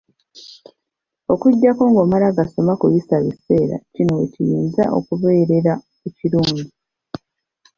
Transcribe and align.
Okuggyako 1.33 1.83
ng’omala 1.91 2.27
gasoma 2.37 2.73
kuyisa 2.81 3.15
biseerakino 3.25 4.11
we 4.19 4.25
kiyinza 4.33 4.83
okubeerera 4.97 5.73
ekirungi. 6.07 6.63